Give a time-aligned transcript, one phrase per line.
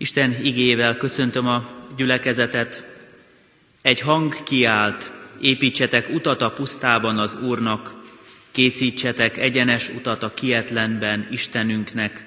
[0.00, 2.84] Isten igével köszöntöm a gyülekezetet.
[3.82, 7.94] Egy hang kiált, építsetek utat a pusztában az Úrnak,
[8.50, 12.24] készítsetek egyenes utat a kietlenben Istenünknek,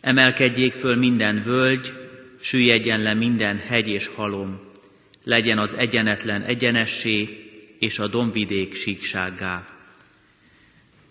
[0.00, 1.92] emelkedjék föl minden völgy,
[2.40, 4.60] süllyedjen le minden hegy és halom,
[5.24, 7.46] legyen az egyenetlen egyenessé,
[7.78, 9.66] és a dombvidék síksággá.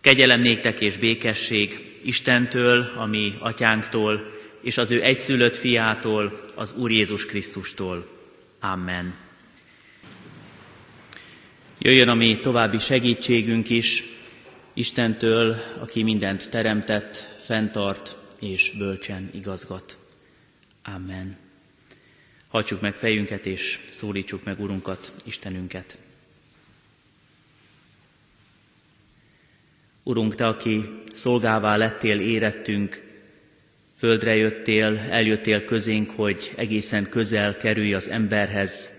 [0.01, 7.25] Kegyelem néktek és békesség Istentől, ami atyánktól, és az ő egyszülött fiától, az Úr Jézus
[7.25, 8.07] Krisztustól.
[8.59, 9.13] Amen.
[11.79, 14.03] Jöjjön a mi további segítségünk is
[14.73, 19.97] Istentől, aki mindent teremtett, fenntart és bölcsen igazgat.
[20.83, 21.37] Amen.
[22.47, 25.97] Hajtsuk meg fejünket és szólítsuk meg Urunkat, Istenünket.
[30.03, 33.10] Urunk, Te, aki szolgává lettél érettünk,
[34.01, 38.89] földre jöttél, eljöttél közénk, hogy egészen közel kerülj az emberhez,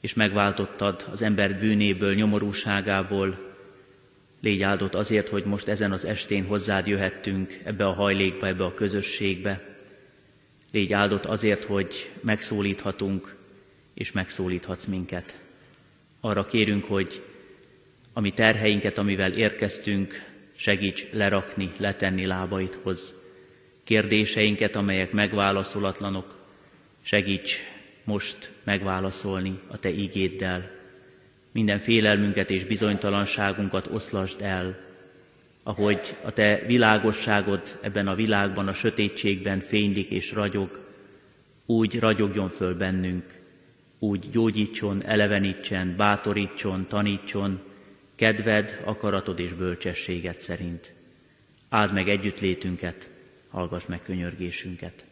[0.00, 3.54] és megváltottad az ember bűnéből, nyomorúságából.
[4.40, 8.74] Légy áldott azért, hogy most ezen az estén hozzád jöhettünk ebbe a hajlékba, ebbe a
[8.74, 9.76] közösségbe.
[10.72, 13.34] Légy áldott azért, hogy megszólíthatunk,
[13.94, 15.34] és megszólíthatsz minket.
[16.20, 17.22] Arra kérünk, hogy
[18.12, 20.24] ami terheinket, amivel érkeztünk,
[20.56, 23.25] segíts lerakni, letenni lábaidhoz.
[23.86, 26.34] Kérdéseinket, amelyek megválaszolatlanok,
[27.02, 27.58] segíts
[28.04, 30.70] most megválaszolni a Te ígéddel.
[31.52, 34.78] Minden félelmünket és bizonytalanságunkat oszlasd el,
[35.62, 40.86] ahogy a Te világosságod ebben a világban, a sötétségben fénylik és ragyog,
[41.66, 43.24] úgy ragyogjon föl bennünk,
[43.98, 47.60] úgy gyógyítson, elevenítsen, bátorítson, tanítson,
[48.14, 50.92] kedved, akaratod és bölcsességed szerint.
[51.68, 53.14] Áld meg együttlétünket,
[53.56, 55.04] hallgass meg könyörgésünket.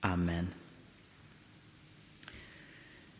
[0.00, 0.52] Amen.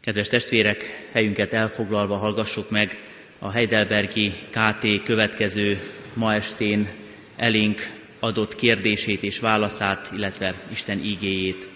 [0.01, 2.99] Kedves testvérek, helyünket elfoglalva hallgassuk meg
[3.39, 5.81] a Heidelbergi KT következő
[6.13, 6.89] ma estén
[7.37, 7.81] elénk
[8.21, 11.67] adott kérdését és válaszát, illetve Isten ígéjét.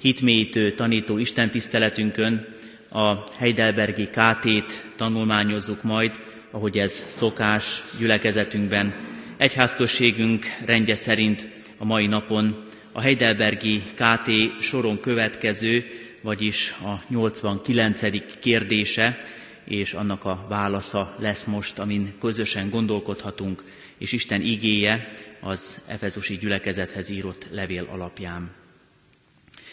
[0.00, 2.48] Hitmélyítő tanító Isten tiszteletünkön
[2.90, 6.20] a Heidelbergi KT-t tanulmányozzuk majd,
[6.50, 8.94] ahogy ez szokás gyülekezetünkben.
[9.36, 15.84] Egyházközségünk rendje szerint a mai napon a Heidelbergi KT soron következő,
[16.20, 18.00] vagyis a 89.
[18.40, 19.18] kérdése,
[19.64, 23.64] és annak a válasza lesz most, amin közösen gondolkodhatunk,
[23.98, 28.50] és Isten igéje az Efezusi gyülekezethez írott levél alapján.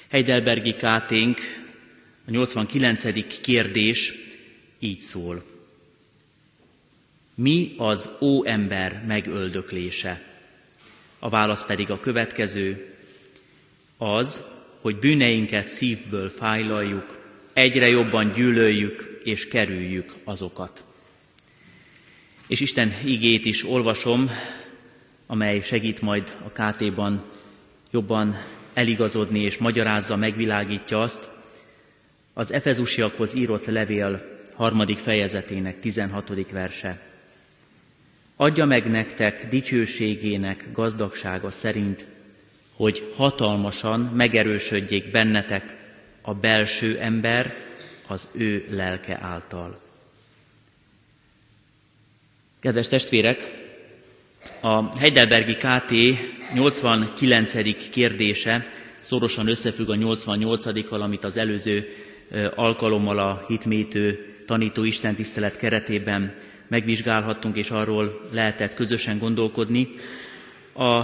[0.09, 1.39] Heidelbergi káténk,
[2.27, 3.41] a 89.
[3.41, 4.13] kérdés
[4.79, 5.43] így szól.
[7.35, 10.24] Mi az ó ember megöldöklése?
[11.19, 12.95] A válasz pedig a következő,
[13.97, 14.43] az,
[14.81, 17.19] hogy bűneinket szívből fájlaljuk,
[17.53, 20.83] egyre jobban gyűlöljük és kerüljük azokat.
[22.47, 24.29] És Isten igét is olvasom,
[25.27, 27.25] amely segít majd a KT-ban
[27.91, 28.37] jobban
[28.73, 31.29] eligazodni és magyarázza, megvilágítja azt,
[32.33, 34.21] az Efezusiakhoz írott levél
[34.55, 36.51] harmadik fejezetének 16.
[36.51, 37.14] verse.
[38.35, 42.05] Adja meg nektek dicsőségének gazdagsága szerint,
[42.73, 45.75] hogy hatalmasan megerősödjék bennetek
[46.21, 47.53] a belső ember
[48.07, 49.79] az ő lelke által.
[52.59, 53.63] Kedves testvérek,
[54.61, 55.93] a Heidelbergi KT
[56.53, 57.89] 89.
[57.89, 58.67] kérdése
[58.97, 61.87] szorosan összefügg a 88-kal, amit az előző
[62.55, 66.35] alkalommal a hitmétő tanító istentisztelet keretében
[66.67, 69.89] megvizsgálhattunk, és arról lehetett közösen gondolkodni.
[70.73, 71.03] A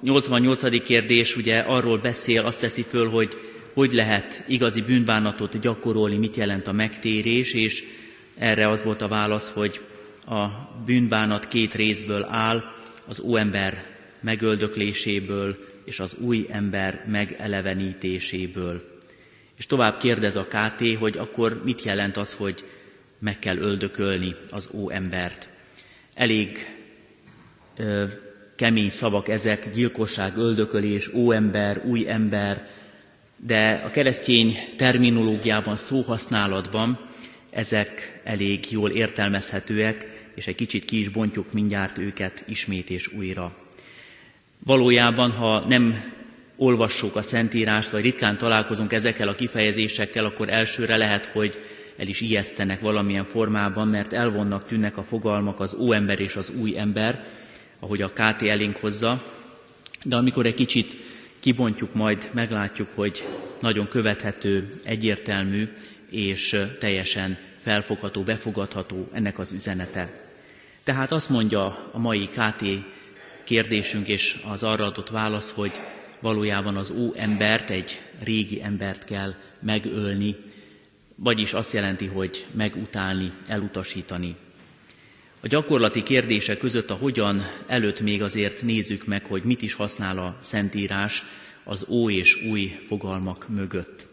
[0.00, 0.82] 88.
[0.82, 3.36] kérdés ugye arról beszél, azt teszi föl, hogy
[3.72, 7.84] hogy lehet igazi bűnbánatot gyakorolni, mit jelent a megtérés, és
[8.38, 9.80] erre az volt a válasz, hogy
[10.26, 10.46] a
[10.84, 12.62] bűnbánat két részből áll,
[13.06, 13.84] az óember
[14.20, 19.00] megöldökléséből és az új ember megelevenítéséből.
[19.56, 22.64] És tovább kérdez a KT, hogy akkor mit jelent az, hogy
[23.22, 25.48] meg kell öldökölni az óembert.
[26.14, 26.58] Elég
[27.76, 28.04] ö,
[28.56, 32.66] kemény szavak ezek, gyilkosság, öldökölés, óember, új ember,
[33.36, 37.00] de a keresztény terminológiában, szóhasználatban
[37.50, 43.56] ezek elég jól értelmezhetőek, és egy kicsit ki is bontjuk mindjárt őket ismét és újra.
[44.64, 46.12] Valójában, ha nem
[46.56, 51.58] olvassuk a Szentírást, vagy ritkán találkozunk ezekkel a kifejezésekkel, akkor elsőre lehet, hogy
[51.96, 56.78] el is ijesztenek valamilyen formában, mert elvonnak tűnnek a fogalmak az óember és az új
[56.78, 57.24] ember,
[57.80, 59.22] ahogy a KT elénk hozza.
[60.04, 60.96] De amikor egy kicsit
[61.40, 63.24] kibontjuk, majd meglátjuk, hogy
[63.60, 65.68] nagyon követhető, egyértelmű
[66.10, 70.20] és teljesen felfogható, befogadható ennek az üzenete.
[70.82, 72.64] Tehát azt mondja a mai KT
[73.44, 75.72] kérdésünk és az arra adott válasz, hogy
[76.20, 80.36] valójában az ó embert, egy régi embert kell megölni,
[81.16, 84.36] vagyis azt jelenti, hogy megutálni, elutasítani.
[85.40, 90.18] A gyakorlati kérdések között a hogyan előtt még azért nézzük meg, hogy mit is használ
[90.18, 91.24] a Szentírás
[91.64, 94.08] az ó és új fogalmak mögött.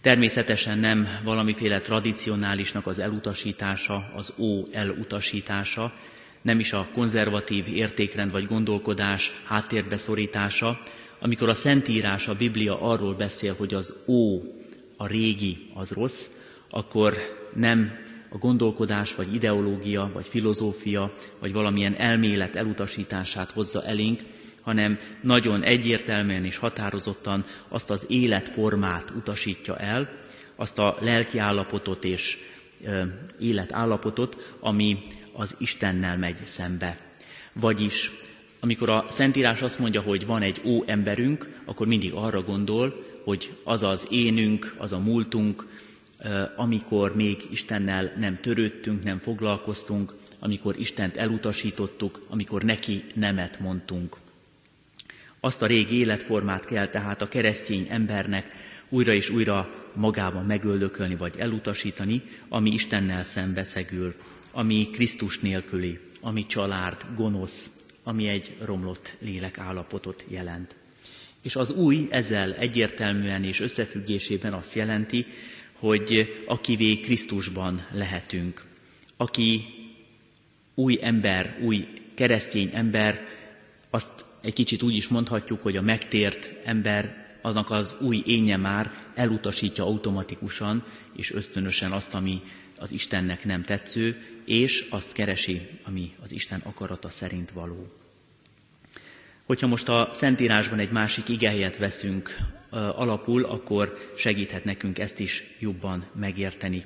[0.00, 5.92] Természetesen nem valamiféle tradicionálisnak az elutasítása, az ó elutasítása,
[6.42, 10.80] nem is a konzervatív értékrend vagy gondolkodás háttérbe szorítása,
[11.20, 14.40] amikor a Szentírás, a Biblia arról beszél, hogy az ó,
[15.04, 16.26] a régi, az rossz,
[16.70, 17.14] akkor
[17.54, 17.92] nem
[18.28, 24.22] a gondolkodás, vagy ideológia, vagy filozófia, vagy valamilyen elmélet elutasítását hozza elénk,
[24.62, 30.08] hanem nagyon egyértelműen és határozottan azt az életformát utasítja el,
[30.56, 32.38] azt a lelki állapotot és
[33.38, 35.02] életállapotot, ami
[35.32, 36.98] az Istennel megy szembe.
[37.52, 38.10] Vagyis,
[38.60, 43.56] amikor a Szentírás azt mondja, hogy van egy ó emberünk, akkor mindig arra gondol, hogy
[43.64, 45.66] az az énünk, az a múltunk,
[46.56, 54.16] amikor még Istennel nem törődtünk, nem foglalkoztunk, amikor Istent elutasítottuk, amikor neki nemet mondtunk.
[55.40, 58.48] Azt a régi életformát kell tehát a keresztény embernek
[58.88, 64.14] újra és újra magában megöldökölni vagy elutasítani, ami Istennel szembeszegül,
[64.52, 70.76] ami Krisztus nélküli, ami család, gonosz, ami egy romlott lélek állapotot jelent.
[71.44, 75.26] És az új ezzel egyértelműen és összefüggésében azt jelenti,
[75.72, 78.64] hogy akivé Krisztusban lehetünk.
[79.16, 79.64] Aki
[80.74, 83.26] új ember, új keresztény ember,
[83.90, 88.92] azt egy kicsit úgy is mondhatjuk, hogy a megtért ember aznak az új énje már
[89.14, 90.84] elutasítja automatikusan
[91.16, 92.42] és ösztönösen azt, ami
[92.78, 98.03] az Istennek nem tetsző, és azt keresi, ami az Isten akarata szerint való.
[99.46, 102.36] Hogyha most a Szentírásban egy másik igehelyet veszünk
[102.70, 106.84] alapul, akkor segíthet nekünk ezt is jobban megérteni.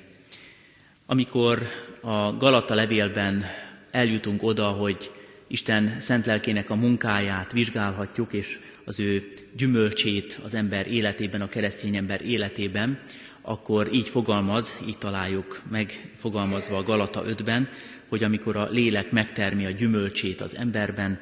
[1.05, 1.61] Amikor
[2.01, 3.43] a Galata levélben
[3.91, 5.11] eljutunk oda, hogy
[5.47, 11.95] Isten szent lelkének a munkáját vizsgálhatjuk, és az ő gyümölcsét az ember életében, a keresztény
[11.95, 12.99] ember életében,
[13.41, 17.69] akkor így fogalmaz, így találjuk megfogalmazva a Galata 5-ben,
[18.07, 21.19] hogy amikor a lélek megtermi a gyümölcsét az emberben,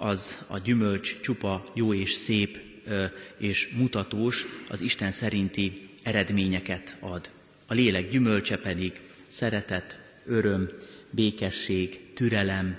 [0.00, 2.58] az a gyümölcs csupa jó és szép
[3.38, 7.30] és mutatós, az Isten szerinti eredményeket ad.
[7.66, 10.68] A lélek gyümölcse pedig szeretet, öröm,
[11.10, 12.76] békesség, türelem,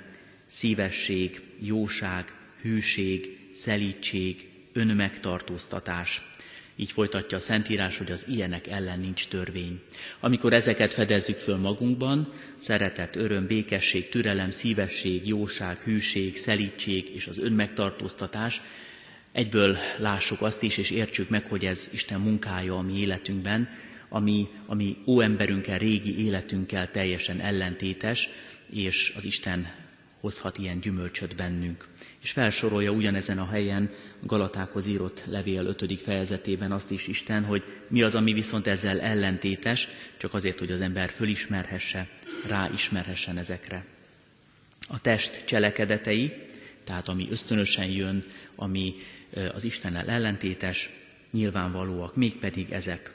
[0.47, 6.31] szívesség, jóság, hűség, szelítség, önmegtartóztatás.
[6.75, 9.81] Így folytatja a Szentírás, hogy az ilyenek ellen nincs törvény.
[10.19, 17.38] Amikor ezeket fedezzük föl magunkban, szeretet, öröm, békesség, türelem, szívesség, jóság, hűség, szelítség és az
[17.38, 18.62] önmegtartóztatás,
[19.31, 23.69] egyből lássuk azt is, és értsük meg, hogy ez Isten munkája a mi életünkben,
[24.09, 28.29] ami, ami óemberünkkel, régi életünkkel teljesen ellentétes,
[28.69, 29.68] és az Isten
[30.19, 31.88] hozhat ilyen gyümölcsöt bennünk.
[32.21, 33.89] És felsorolja ugyanezen a helyen
[34.19, 36.01] Galatákhoz írott levél 5.
[36.01, 39.87] fejezetében azt is Isten, hogy mi az, ami viszont ezzel ellentétes,
[40.18, 42.07] csak azért, hogy az ember fölismerhesse,
[42.47, 43.85] ráismerhessen ezekre.
[44.87, 46.33] A test cselekedetei,
[46.83, 48.25] tehát ami ösztönösen jön,
[48.56, 48.95] ami
[49.54, 50.90] az Istennel ellentétes,
[51.31, 53.13] nyilvánvalóak, mégpedig ezek.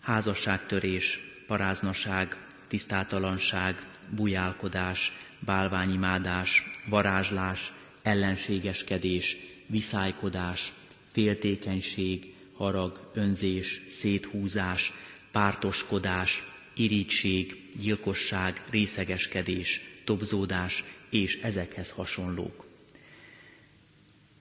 [0.00, 2.36] Házasságtörés, paráznaság,
[2.68, 9.36] tisztátalanság, bujálkodás, bálványimádás, varázslás, ellenségeskedés,
[9.66, 10.72] viszálykodás,
[11.10, 14.92] féltékenység, harag, önzés, széthúzás,
[15.32, 16.42] pártoskodás,
[16.74, 22.66] irítség, gyilkosság, részegeskedés, tobzódás és ezekhez hasonlók.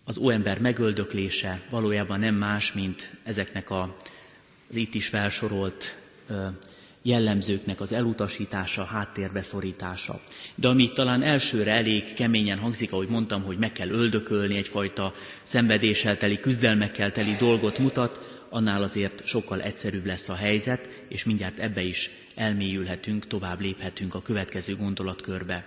[0.03, 3.95] Az óember megöldöklése valójában nem más, mint ezeknek a,
[4.69, 5.99] az itt is felsorolt
[7.07, 10.21] jellemzőknek az elutasítása, háttérbe szorítása.
[10.55, 16.17] De ami talán elsőre elég keményen hangzik, ahogy mondtam, hogy meg kell öldökölni, egyfajta szenvedéssel
[16.17, 21.81] teli, küzdelmekkel teli dolgot mutat, annál azért sokkal egyszerűbb lesz a helyzet, és mindjárt ebbe
[21.81, 25.65] is elmélyülhetünk, tovább léphetünk a következő gondolatkörbe.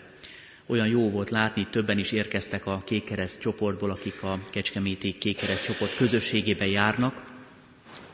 [0.66, 5.96] Olyan jó volt látni, többen is érkeztek a Kékkereszt csoportból, akik a Kecskeméti Kékkereszt csoport
[5.96, 7.22] közösségében járnak.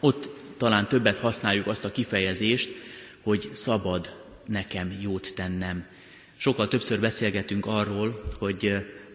[0.00, 2.71] Ott talán többet használjuk azt a kifejezést,
[3.26, 5.87] hogy szabad nekem jót tennem.
[6.37, 8.73] Sokkal többször beszélgetünk arról, hogy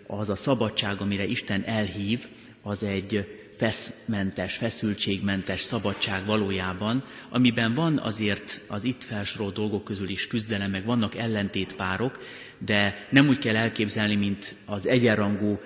[0.08, 2.28] az a szabadság, amire Isten elhív,
[2.62, 10.28] az egy feszmentes, feszültségmentes szabadság valójában, amiben van azért az itt felsorolt dolgok közül is
[10.28, 12.20] küzdelem, meg vannak ellentétpárok,
[12.58, 15.60] de nem úgy kell elképzelni, mint az egyenrangú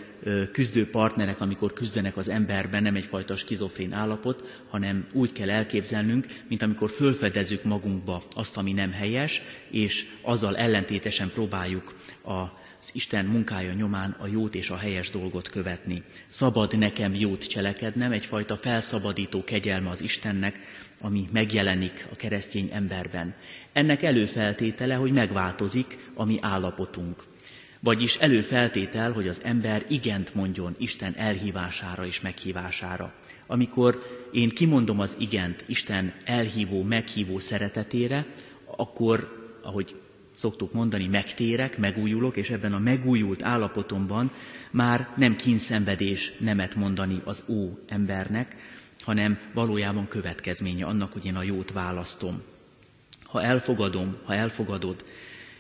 [0.51, 6.61] küzdő partnerek, amikor küzdenek az emberben, nem egyfajta skizofrén állapot, hanem úgy kell elképzelnünk, mint
[6.61, 13.73] amikor fölfedezzük magunkba azt, ami nem helyes, és azzal ellentétesen próbáljuk a az Isten munkája
[13.73, 16.03] nyomán a jót és a helyes dolgot követni.
[16.29, 20.59] Szabad nekem jót cselekednem, egyfajta felszabadító kegyelme az Istennek,
[21.01, 23.33] ami megjelenik a keresztény emberben.
[23.73, 27.23] Ennek előfeltétele, hogy megváltozik a mi állapotunk.
[27.79, 33.13] Vagyis előfeltétel, hogy az ember igent mondjon Isten elhívására és meghívására.
[33.47, 38.25] Amikor én kimondom az igent Isten elhívó, meghívó szeretetére,
[38.65, 39.95] akkor, ahogy
[40.35, 44.31] szoktuk mondani, megtérek, megújulok, és ebben a megújult állapotomban
[44.71, 48.55] már nem kínszenvedés nemet mondani az ó embernek,
[48.99, 52.41] hanem valójában következménye annak, hogy én a jót választom.
[53.23, 55.05] Ha elfogadom, ha elfogadod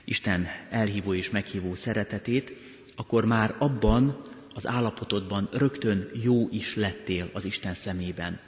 [0.03, 2.53] Isten elhívó és meghívó szeretetét,
[2.95, 4.21] akkor már abban
[4.53, 8.39] az állapotodban rögtön jó is lettél az Isten szemében.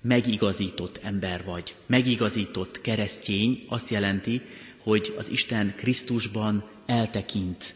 [0.00, 4.42] Megigazított ember vagy, megigazított keresztény azt jelenti,
[4.84, 7.74] hogy az Isten Krisztusban eltekint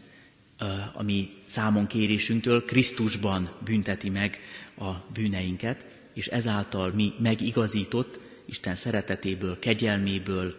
[0.93, 4.39] a mi számon kérésünktől, Krisztusban bünteti meg
[4.77, 10.55] a bűneinket, és ezáltal mi megigazított, Isten szeretetéből, kegyelméből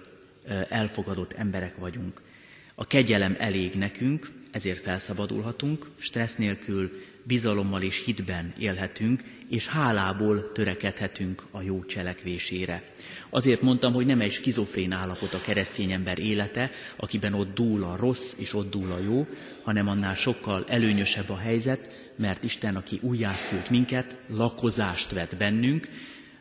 [0.69, 2.21] elfogadott emberek vagyunk.
[2.75, 6.91] A kegyelem elég nekünk, ezért felszabadulhatunk, stressz nélkül,
[7.23, 12.83] bizalommal és hitben élhetünk, és hálából törekedhetünk a jó cselekvésére.
[13.31, 17.97] Azért mondtam, hogy nem egy skizofrén állapot a keresztény ember élete, akiben ott dúl a
[17.97, 19.27] rossz és ott dúl a jó,
[19.63, 25.89] hanem annál sokkal előnyösebb a helyzet, mert Isten, aki újjászült minket, lakozást vet bennünk,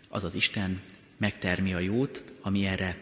[0.10, 0.82] az az Isten
[1.18, 2.98] megtermi a jót, ami erre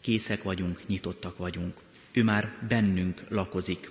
[0.00, 1.74] készek vagyunk, nyitottak vagyunk.
[2.12, 3.90] Ő már bennünk lakozik.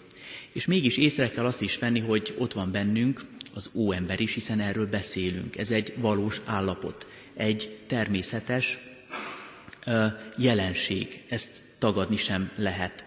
[0.51, 4.59] És mégis észre kell azt is venni, hogy ott van bennünk az óember is, hiszen
[4.59, 5.57] erről beszélünk.
[5.57, 8.77] Ez egy valós állapot, egy természetes
[10.37, 11.23] jelenség.
[11.29, 13.03] Ezt tagadni sem lehet.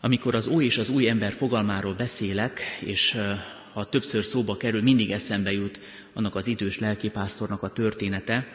[0.00, 3.18] Amikor az új és az új ember fogalmáról beszélek, és
[3.72, 5.80] ha többször szóba kerül, mindig eszembe jut
[6.12, 8.46] annak az idős lelkipásztornak a története,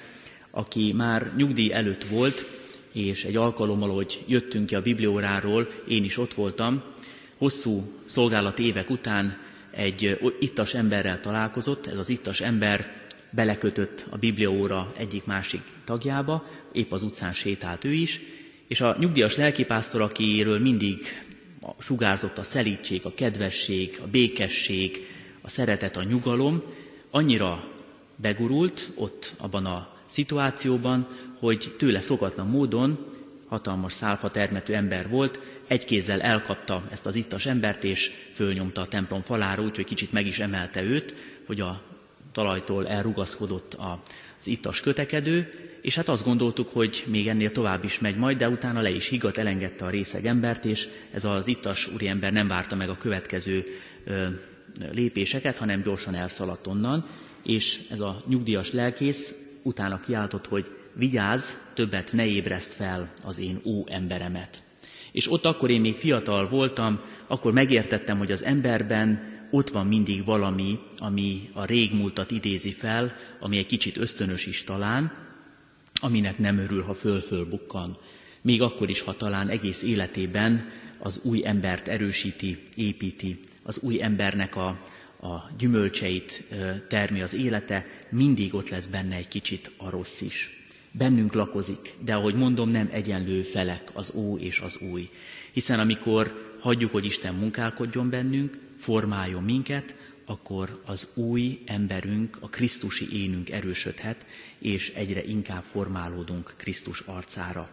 [0.52, 2.46] aki már nyugdíj előtt volt,
[2.94, 6.84] és egy alkalommal, hogy jöttünk ki a biblióráról, én is ott voltam,
[7.38, 9.38] hosszú szolgálati évek után
[9.78, 17.04] egy ittas emberrel találkozott, ez az ittas ember belekötött a biblióra egyik-másik tagjába, épp az
[17.04, 18.22] utcán sétált ő is,
[18.68, 21.00] és a nyugdíjas lelkipásztor, akiről mindig
[21.80, 25.08] sugárzott a szelítség, a kedvesség, a békesség,
[25.42, 26.64] a szeretet, a nyugalom,
[27.12, 27.72] annyira
[28.16, 31.08] begurult ott abban a szituációban,
[31.40, 33.06] hogy tőle szokatlan módon
[33.48, 38.88] hatalmas szálfa termető ember volt, egy kézzel elkapta ezt az ittas embert, és fölnyomta a
[38.88, 41.82] templom falára, úgyhogy kicsit meg is emelte őt, hogy a
[42.32, 48.18] talajtól elrugaszkodott az ittas kötekedő, és hát azt gondoltuk, hogy még ennél tovább is megy
[48.18, 52.32] majd, de utána le is higgadt, elengedte a részeg embert, és ez az ittas úriember
[52.32, 53.64] nem várta meg a következő
[54.92, 57.06] lépéseket, hanem gyorsan elszaladt onnan,
[57.44, 63.62] és ez a nyugdíjas lelkész utána kiáltott, hogy vigyázz, többet ne ébreszt fel az én
[63.66, 64.67] ó emberemet.
[65.12, 70.26] És ott akkor én még fiatal voltam, akkor megértettem, hogy az emberben ott van mindig
[70.26, 75.26] valami, ami a régmúltat idézi fel, ami egy kicsit ösztönös is talán,
[76.02, 77.48] aminek nem örül, ha föl-föl.
[78.42, 84.56] Még akkor is, ha talán egész életében az új embert erősíti, építi, az új embernek
[84.56, 84.68] a,
[85.22, 86.44] a gyümölcseit
[86.88, 90.57] termi az élete, mindig ott lesz benne egy kicsit a rossz is
[90.98, 95.10] bennünk lakozik, de ahogy mondom, nem egyenlő felek az ó és az új.
[95.52, 103.24] Hiszen amikor hagyjuk, hogy Isten munkálkodjon bennünk, formáljon minket, akkor az új emberünk, a Krisztusi
[103.24, 104.26] énünk erősödhet,
[104.60, 107.70] és egyre inkább formálódunk Krisztus arcára.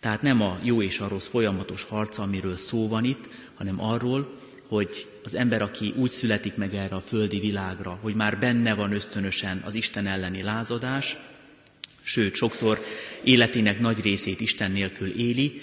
[0.00, 4.34] Tehát nem a jó és a rossz folyamatos harca, amiről szó van itt, hanem arról,
[4.68, 8.92] hogy az ember, aki úgy születik meg erre a földi világra, hogy már benne van
[8.92, 11.16] ösztönösen az Isten elleni lázadás,
[12.10, 12.84] sőt, sokszor
[13.22, 15.60] életének nagy részét Isten nélkül éli,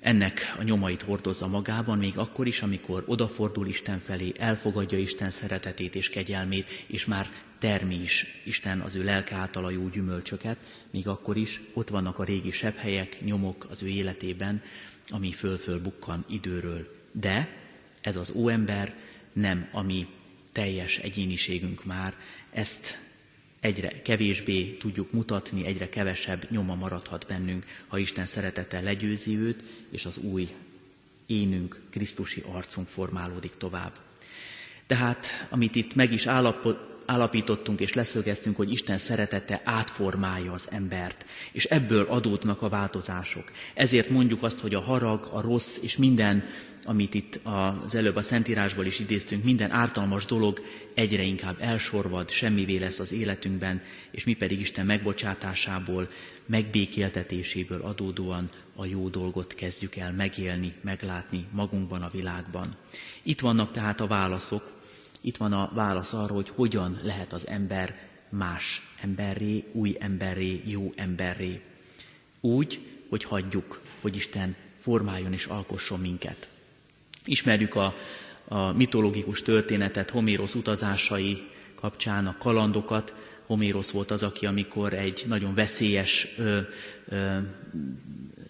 [0.00, 5.94] ennek a nyomait hordozza magában, még akkor is, amikor odafordul Isten felé, elfogadja Isten szeretetét
[5.94, 7.28] és kegyelmét, és már
[7.58, 10.56] termi is Isten az ő lelke által a jó gyümölcsöket,
[10.92, 14.62] még akkor is ott vannak a régi helyek, nyomok az ő életében,
[15.08, 16.96] ami föl-föl bukkan időről.
[17.12, 17.48] De
[18.00, 18.94] ez az óember
[19.32, 20.06] nem a mi
[20.52, 22.14] teljes egyéniségünk már,
[22.52, 22.98] ezt
[23.60, 30.04] egyre kevésbé tudjuk mutatni, egyre kevesebb nyoma maradhat bennünk, ha Isten szeretete legyőzi őt, és
[30.04, 30.48] az új
[31.26, 33.92] énünk, Krisztusi arcunk formálódik tovább.
[34.86, 41.26] Tehát, amit itt meg is állapot, állapítottunk és leszögeztünk, hogy Isten szeretete átformálja az embert,
[41.52, 43.50] és ebből adódnak a változások.
[43.74, 46.44] Ezért mondjuk azt, hogy a harag, a rossz és minden,
[46.84, 47.40] amit itt
[47.82, 50.62] az előbb a Szentírásból is idéztünk, minden ártalmas dolog
[50.94, 56.08] egyre inkább elsorvad, semmivé lesz az életünkben, és mi pedig Isten megbocsátásából,
[56.46, 62.76] megbékéltetéséből adódóan a jó dolgot kezdjük el megélni, meglátni magunkban a világban.
[63.22, 64.79] Itt vannak tehát a válaszok,
[65.20, 70.92] itt van a válasz arra, hogy hogyan lehet az ember más emberré, új emberré, jó
[70.96, 71.60] emberré.
[72.40, 76.48] Úgy, hogy hagyjuk, hogy Isten formáljon és alkosson minket.
[77.24, 77.94] Ismerjük a,
[78.48, 83.14] a mitológikus történetet, Homérosz utazásai kapcsán, a kalandokat.
[83.46, 86.60] Homérosz volt az, aki amikor egy nagyon veszélyes, ö,
[87.08, 87.38] ö,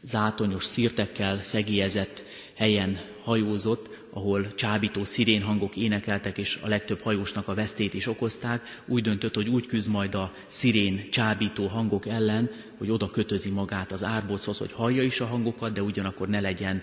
[0.03, 2.23] zátonyos szirtekkel szegélyezett
[2.55, 9.02] helyen hajózott, ahol csábító szirénhangok énekeltek, és a legtöbb hajósnak a vesztét is okozták, úgy
[9.02, 14.05] döntött, hogy úgy küzd majd a szirén csábító hangok ellen, hogy oda kötözi magát az
[14.05, 16.83] árbochoz, hogy hallja is a hangokat, de ugyanakkor ne legyen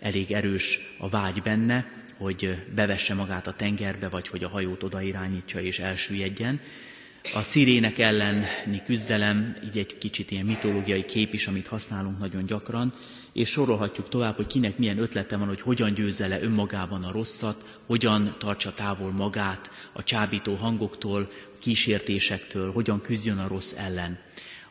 [0.00, 5.00] elég erős a vágy benne, hogy bevesse magát a tengerbe, vagy hogy a hajót oda
[5.00, 6.60] irányítsa és elsüllyedjen.
[7.34, 12.94] A szirének elleni küzdelem, így egy kicsit ilyen mitológiai kép is, amit használunk nagyon gyakran,
[13.40, 17.80] és sorolhatjuk tovább, hogy kinek milyen ötlete van, hogy hogyan győzze le önmagában a rosszat,
[17.86, 21.30] hogyan tartsa távol magát a csábító hangoktól,
[21.60, 24.18] kísértésektől, hogyan küzdjön a rossz ellen.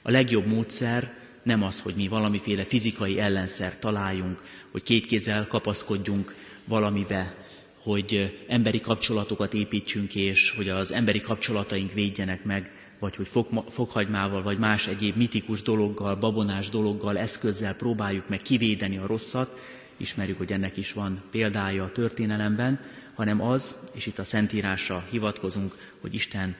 [0.01, 6.35] A legjobb módszer nem az, hogy mi valamiféle fizikai ellenszer találjunk, hogy két kézzel kapaszkodjunk
[6.65, 7.35] valamibe,
[7.81, 14.41] hogy emberi kapcsolatokat építsünk, és hogy az emberi kapcsolataink védjenek meg, vagy hogy fog, fokhagymával,
[14.41, 19.59] vagy más egyéb mitikus dologgal, babonás dologgal, eszközzel próbáljuk meg kivédeni a rosszat,
[19.97, 22.79] ismerjük, hogy ennek is van példája a történelemben,
[23.13, 26.55] hanem az, és itt a Szentírásra hivatkozunk, hogy Isten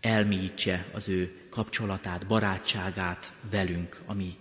[0.00, 4.36] elmélyítse az ő kapcsolatát, barátságát velünk, ami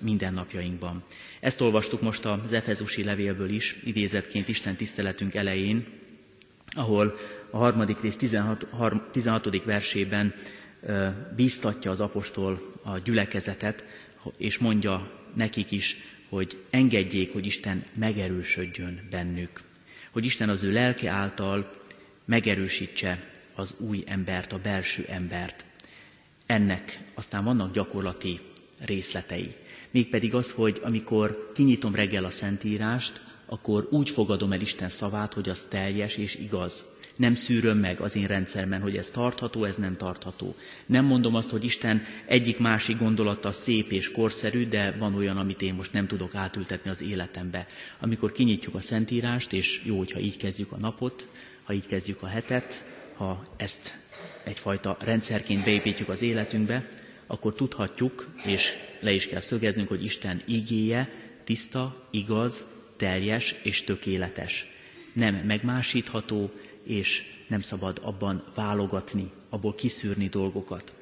[0.00, 1.02] mindennapjainkban.
[1.40, 5.86] Ezt olvastuk most az Efezusi levélből is, idézetként Isten tiszteletünk elején,
[6.74, 7.18] ahol
[7.50, 8.66] a harmadik rész 16,
[9.12, 9.64] 16.
[9.64, 10.34] versében
[11.36, 13.84] bíztatja az apostol a gyülekezetet,
[14.36, 15.96] és mondja nekik is,
[16.28, 19.60] hogy engedjék, hogy Isten megerősödjön bennük.
[20.10, 21.70] Hogy Isten az ő lelke által
[22.24, 25.64] megerősítse az új embert, a belső embert.
[26.46, 28.40] Ennek aztán vannak gyakorlati
[28.78, 29.54] részletei.
[29.90, 35.48] Mégpedig az, hogy amikor kinyitom reggel a Szentírást, akkor úgy fogadom el Isten szavát, hogy
[35.48, 36.84] az teljes és igaz
[37.18, 40.54] nem szűröm meg az én rendszerben, hogy ez tartható, ez nem tartható.
[40.86, 45.74] Nem mondom azt, hogy Isten egyik-másik gondolata szép és korszerű, de van olyan, amit én
[45.74, 47.66] most nem tudok átültetni az életembe.
[48.00, 51.28] Amikor kinyitjuk a Szentírást, és jó, hogyha így kezdjük a napot,
[51.62, 53.98] ha így kezdjük a hetet, ha ezt
[54.44, 56.88] egyfajta rendszerként beépítjük az életünkbe,
[57.26, 61.10] akkor tudhatjuk, és le is kell szögeznünk, hogy Isten igéje
[61.44, 62.64] tiszta, igaz,
[62.96, 64.66] teljes és tökéletes.
[65.12, 66.52] Nem megmásítható,
[66.88, 70.92] és nem szabad abban válogatni, abból kiszűrni dolgokat.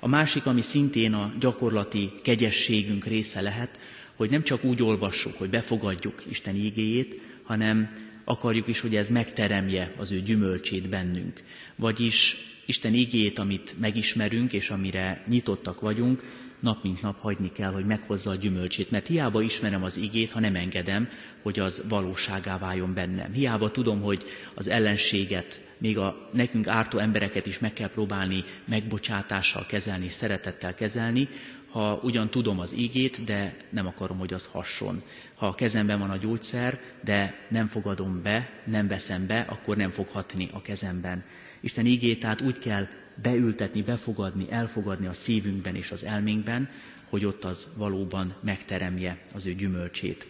[0.00, 3.78] A másik, ami szintén a gyakorlati kegyességünk része lehet,
[4.16, 7.90] hogy nem csak úgy olvassuk, hogy befogadjuk Isten ígéjét, hanem
[8.24, 11.42] akarjuk is, hogy ez megteremje az ő gyümölcsét bennünk.
[11.76, 17.84] Vagyis Isten ígéjét, amit megismerünk, és amire nyitottak vagyunk, nap mint nap hagyni kell, hogy
[17.84, 18.90] meghozza a gyümölcsét.
[18.90, 21.08] Mert hiába ismerem az igét, ha nem engedem,
[21.42, 23.32] hogy az valóságá váljon bennem.
[23.32, 24.24] Hiába tudom, hogy
[24.54, 31.28] az ellenséget, még a nekünk ártó embereket is meg kell próbálni megbocsátással kezelni, szeretettel kezelni,
[31.70, 35.02] ha ugyan tudom az ígét, de nem akarom, hogy az hasson.
[35.34, 39.90] Ha a kezemben van a gyógyszer, de nem fogadom be, nem veszem be, akkor nem
[39.90, 41.24] fog hatni a kezemben.
[41.60, 42.86] Isten ígét tehát úgy kell
[43.22, 46.68] beültetni, befogadni, elfogadni a szívünkben és az elménkben,
[47.08, 50.26] hogy ott az valóban megteremje az ő gyümölcsét.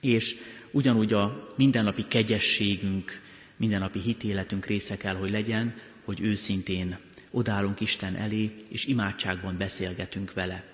[0.00, 0.36] És
[0.70, 3.22] ugyanúgy a mindennapi kegyességünk,
[3.56, 6.98] mindennapi hitéletünk része kell, hogy legyen, hogy őszintén
[7.30, 10.64] odállunk Isten elé, és imádságban beszélgetünk vele.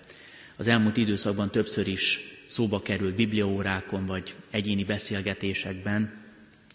[0.57, 6.13] Az elmúlt időszakban többször is szóba került bibliaórákon vagy egyéni beszélgetésekben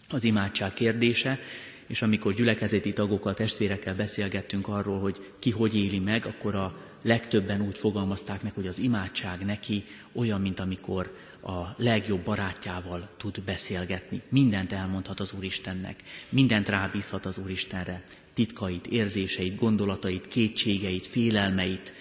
[0.08, 1.38] az imádság kérdése,
[1.86, 7.60] és amikor gyülekezeti tagokkal, testvérekkel beszélgettünk arról, hogy ki hogy éli meg, akkor a legtöbben
[7.60, 14.22] úgy fogalmazták meg, hogy az imádság neki olyan, mint amikor a legjobb barátjával tud beszélgetni.
[14.28, 18.02] Mindent elmondhat az Úristennek, mindent rábízhat az Úristenre.
[18.32, 21.94] titkait, érzéseit, gondolatait, kétségeit, félelmeit,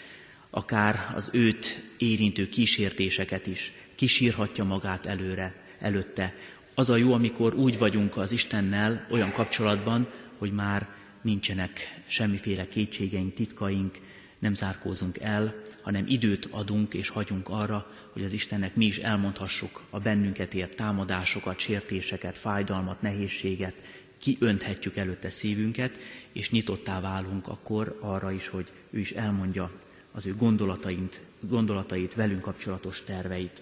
[0.49, 6.33] akár az őt érintő kísértéseket is, kisírhatja magát előre, előtte.
[6.77, 10.07] Az a jó, amikor úgy vagyunk az Istennel olyan kapcsolatban,
[10.37, 10.87] hogy már
[11.21, 13.97] nincsenek semmiféle kétségeink, titkaink,
[14.39, 19.81] nem zárkózunk el, hanem időt adunk és hagyunk arra, hogy az Istennek mi is elmondhassuk
[19.89, 23.75] a bennünket ért támadásokat, sértéseket, fájdalmat, nehézséget,
[24.17, 25.97] kiönthetjük előtte szívünket,
[26.31, 29.71] és nyitottá válunk akkor arra is, hogy ő is elmondja
[30.11, 33.61] az ő gondolatait, gondolatait velünk kapcsolatos terveit.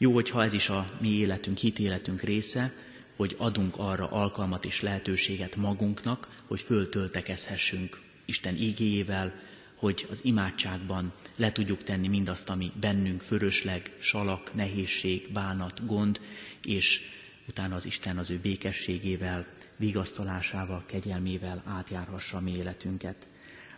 [0.00, 2.72] Jó, hogyha ez is a mi életünk, hitéletünk része,
[3.16, 9.34] hogy adunk arra alkalmat és lehetőséget magunknak, hogy föltöltekezhessünk Isten ígéjével,
[9.74, 16.20] hogy az imádságban le tudjuk tenni mindazt, ami bennünk fölösleg, salak, nehézség, bánat, gond,
[16.64, 17.00] és
[17.48, 23.28] utána az Isten az ő békességével, vigasztalásával, kegyelmével átjárhassa a mi életünket.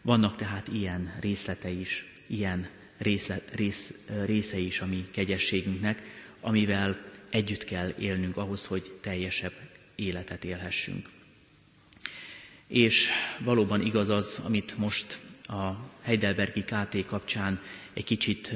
[0.03, 2.69] Vannak tehát ilyen részlete is, ilyen
[3.01, 3.93] részle, rész,
[4.25, 6.03] része is a mi kegyességünknek,
[6.41, 6.99] amivel
[7.31, 9.53] együtt kell élnünk ahhoz, hogy teljesebb
[9.95, 11.09] életet élhessünk.
[12.67, 13.09] És
[13.39, 15.71] valóban igaz az, amit most a
[16.03, 17.61] Heidelbergi KT kapcsán
[17.93, 18.55] egy kicsit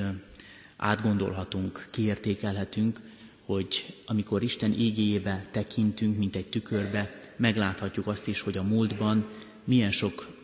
[0.76, 3.00] átgondolhatunk, kiértékelhetünk,
[3.44, 9.28] hogy amikor Isten ígéjébe tekintünk, mint egy tükörbe, megláthatjuk azt is, hogy a múltban
[9.64, 10.36] milyen sok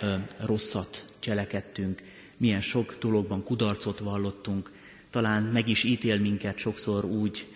[0.00, 2.02] ö, rosszat cselekedtünk,
[2.38, 4.72] milyen sok dologban kudarcot vallottunk,
[5.10, 7.46] talán meg is ítél minket sokszor úgy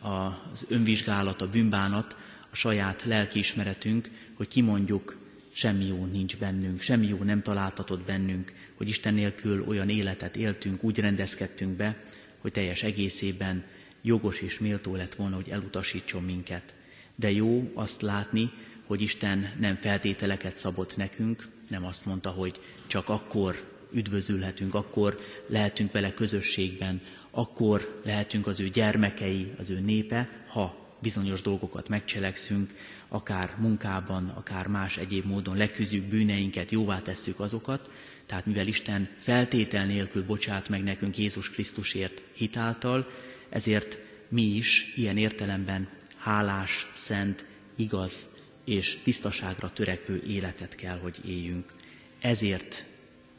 [0.00, 2.16] az önvizsgálat, a bűnbánat,
[2.50, 5.16] a saját lelkiismeretünk, hogy kimondjuk,
[5.52, 10.84] semmi jó nincs bennünk, semmi jó nem találtatott bennünk, hogy Isten nélkül olyan életet éltünk,
[10.84, 12.02] úgy rendezkedtünk be,
[12.38, 13.64] hogy teljes egészében
[14.02, 16.74] jogos és méltó lett volna, hogy elutasítson minket.
[17.14, 18.50] De jó azt látni,
[18.86, 25.92] hogy Isten nem feltételeket szabott nekünk, nem azt mondta, hogy csak akkor üdvözülhetünk, akkor lehetünk
[25.92, 32.70] vele közösségben, akkor lehetünk az ő gyermekei, az ő népe, ha bizonyos dolgokat megcselekszünk,
[33.08, 37.90] akár munkában, akár más egyéb módon leküzdjük bűneinket, jóvá tesszük azokat,
[38.26, 43.10] tehát mivel Isten feltétel nélkül bocsát meg nekünk Jézus Krisztusért hitáltal,
[43.48, 48.33] ezért mi is ilyen értelemben hálás, szent, igaz
[48.64, 51.72] és tisztaságra törekvő életet kell, hogy éljünk.
[52.20, 52.84] Ezért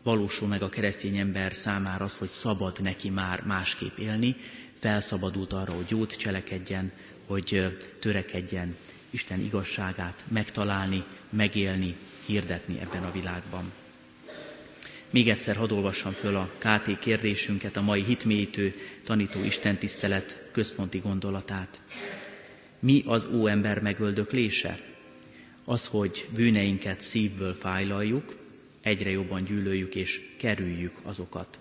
[0.03, 4.35] valósul meg a keresztény ember számára az, hogy szabad neki már másképp élni,
[4.79, 6.91] felszabadult arra, hogy jót cselekedjen,
[7.25, 8.75] hogy törekedjen
[9.09, 13.71] Isten igazságát megtalálni, megélni, hirdetni ebben a világban.
[15.09, 20.97] Még egyszer hadd olvassam föl a KT kérdésünket, a mai hitmélyítő tanító Isten tisztelet központi
[20.97, 21.81] gondolatát.
[22.79, 24.94] Mi az óember megöldöklése?
[25.65, 28.35] Az, hogy bűneinket szívből fájlaljuk,
[28.81, 31.59] egyre jobban gyűlöljük és kerüljük azokat.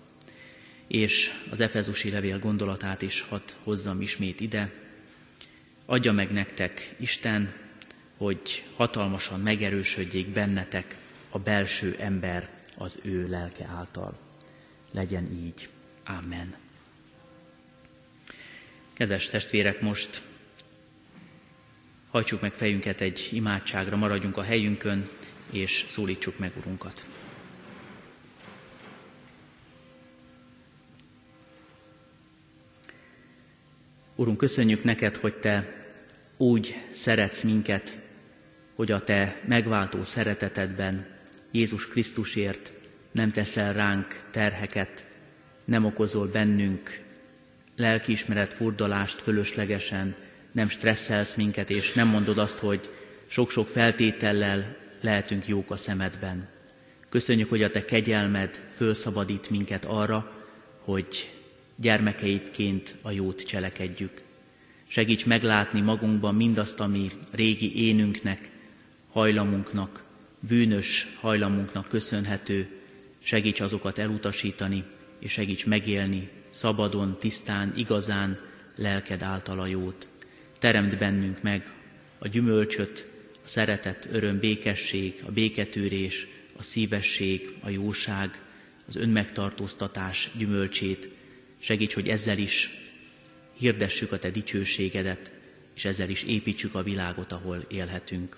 [0.87, 4.71] És az Efezusi levél gondolatát is hadd hozzam ismét ide,
[5.85, 7.53] Adja meg nektek Isten,
[8.17, 10.97] hogy hatalmasan megerősödjék bennetek
[11.29, 14.17] a belső ember az ő lelke által.
[14.91, 15.69] Legyen így.
[16.05, 16.55] Amen.
[18.93, 20.23] Kedves testvérek, most
[22.15, 25.09] hajtsuk meg fejünket egy imádságra, maradjunk a helyünkön,
[25.51, 27.05] és szólítsuk meg Urunkat.
[34.15, 35.85] Urunk, köszönjük neked, hogy Te
[36.37, 37.99] úgy szeretsz minket,
[38.75, 41.07] hogy a Te megváltó szeretetedben
[41.51, 42.71] Jézus Krisztusért
[43.11, 45.05] nem teszel ránk terheket,
[45.65, 47.01] nem okozol bennünk
[47.75, 50.15] lelkiismeret furdalást fölöslegesen,
[50.55, 52.89] nem stresszelsz minket, és nem mondod azt, hogy
[53.27, 56.47] sok-sok feltétellel lehetünk jók a szemedben.
[57.09, 60.31] Köszönjük, hogy a Te kegyelmed fölszabadít minket arra,
[60.79, 61.31] hogy
[61.75, 64.21] gyermekeidként a jót cselekedjük.
[64.87, 68.49] Segíts meglátni magunkban mindazt, ami régi énünknek,
[69.11, 70.03] hajlamunknak,
[70.39, 72.67] bűnös hajlamunknak köszönhető,
[73.23, 74.83] segíts azokat elutasítani,
[75.19, 78.39] és segíts megélni szabadon, tisztán, igazán,
[78.75, 80.07] lelked által a jót.
[80.59, 81.73] Teremd bennünk meg
[82.17, 83.07] a gyümölcsöt,
[83.43, 88.41] a szeretet, öröm, békesség, a béketűrés, a szívesség, a jóság,
[88.87, 91.09] az önmegtartóztatás gyümölcsét.
[91.59, 92.81] Segíts, hogy ezzel is
[93.57, 95.31] hirdessük a Te dicsőségedet,
[95.75, 98.37] és ezzel is építsük a világot, ahol élhetünk.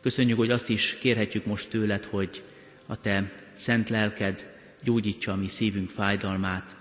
[0.00, 2.42] Köszönjük, hogy azt is kérhetjük most tőled, hogy
[2.86, 6.76] a Te szent lelked gyógyítsa a mi szívünk fájdalmát,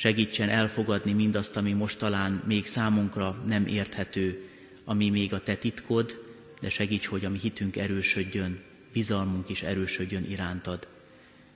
[0.00, 4.48] segítsen elfogadni mindazt, ami most talán még számunkra nem érthető,
[4.84, 6.22] ami még a Te titkod,
[6.60, 8.60] de segíts, hogy a mi hitünk erősödjön,
[8.92, 10.86] bizalmunk is erősödjön irántad.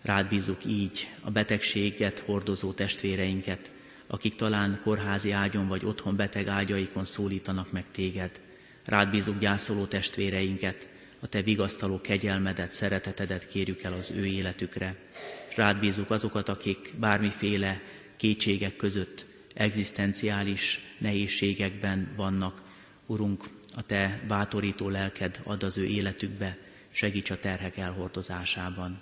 [0.03, 3.71] Rád bízunk így a betegséget hordozó testvéreinket,
[4.07, 8.41] akik talán kórházi ágyon vagy otthon beteg ágyaikon szólítanak meg téged.
[8.85, 10.89] Rád bízunk gyászoló testvéreinket,
[11.21, 14.97] a te vigasztaló kegyelmedet, szeretetedet kérjük el az ő életükre.
[15.57, 17.81] Rád bízunk azokat, akik bármiféle
[18.17, 22.63] kétségek között, egzisztenciális nehézségekben vannak.
[23.07, 26.59] Urunk, a te bátorító lelked ad az ő életükbe,
[26.93, 29.01] segíts a terhek elhordozásában.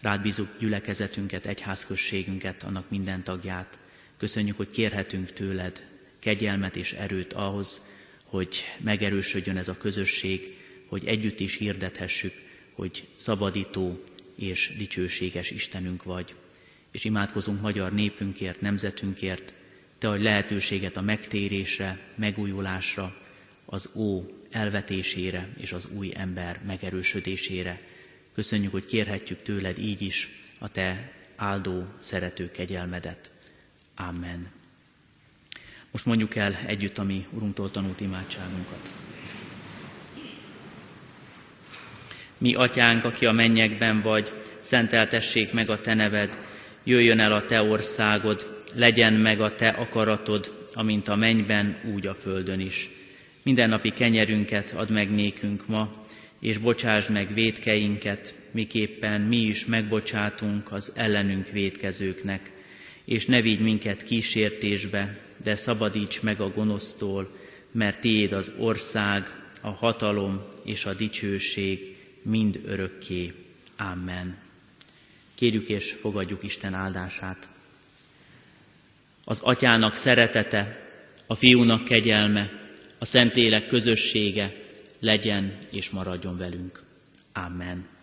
[0.00, 3.78] Rád bízunk gyülekezetünket, egyházközségünket, annak minden tagját.
[4.16, 5.86] Köszönjük, hogy kérhetünk tőled
[6.18, 7.86] kegyelmet és erőt ahhoz,
[8.24, 12.34] hogy megerősödjön ez a közösség, hogy együtt is hirdethessük,
[12.72, 14.02] hogy szabadító
[14.36, 16.34] és dicsőséges Istenünk vagy.
[16.90, 19.52] És imádkozunk magyar népünkért, nemzetünkért,
[19.98, 23.16] te adj lehetőséget a megtérésre, megújulásra,
[23.64, 27.80] az ó elvetésére és az új ember megerősödésére.
[28.34, 33.30] Köszönjük, hogy kérhetjük tőled így is a te áldó, szerető kegyelmedet.
[33.96, 34.50] Amen.
[35.90, 38.90] Most mondjuk el együtt a mi Urunktól tanult imádságunkat.
[42.38, 46.38] Mi atyánk, aki a mennyekben vagy, szenteltessék meg a te neved,
[46.88, 52.14] jöjjön el a te országod, legyen meg a te akaratod, amint a mennyben, úgy a
[52.14, 52.90] földön is.
[53.42, 56.04] Mindennapi kenyerünket add meg nékünk ma,
[56.40, 62.50] és bocsáss meg védkeinket, miképpen mi is megbocsátunk az ellenünk védkezőknek,
[63.04, 67.28] és ne vigy minket kísértésbe, de szabadíts meg a gonosztól,
[67.72, 73.32] mert tiéd az ország, a hatalom és a dicsőség mind örökké.
[73.76, 74.47] Amen.
[75.38, 77.48] Kérjük és fogadjuk Isten áldását.
[79.24, 80.84] Az atyának szeretete,
[81.26, 82.50] a fiúnak kegyelme,
[82.98, 84.54] a Szentlélek közössége
[85.00, 86.82] legyen és maradjon velünk.
[87.32, 87.97] Amen.